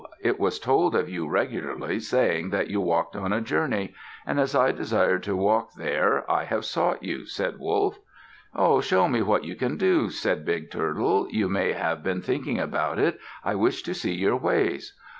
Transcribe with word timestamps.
It 0.23 0.39
was 0.39 0.57
told 0.59 0.95
of 0.95 1.09
you 1.09 1.27
regularly, 1.27 1.99
saying 1.99 2.49
that 2.49 2.69
you 2.71 2.81
walked 2.81 3.15
on 3.15 3.31
a 3.31 3.39
journey; 3.39 3.93
and 4.25 4.39
as 4.39 4.55
I 4.55 4.71
desired 4.71 5.21
to 5.25 5.35
walk 5.35 5.73
there, 5.75 6.25
I 6.27 6.43
have 6.45 6.65
sought 6.65 7.03
you," 7.03 7.27
said 7.27 7.59
Wolf. 7.59 7.99
"Ho! 8.55 8.81
Show 8.81 9.07
me 9.07 9.21
what 9.21 9.43
you 9.43 9.53
can 9.55 9.77
do," 9.77 10.09
said 10.09 10.43
Big 10.43 10.71
Turtle. 10.71 11.27
"You 11.29 11.47
may 11.47 11.73
have 11.73 12.01
been 12.01 12.23
thinking 12.23 12.57
about 12.59 12.97
it. 12.97 13.19
I 13.43 13.53
wish 13.53 13.83
to 13.83 13.93
see 13.93 14.15
your 14.15 14.37
ways." 14.37 14.97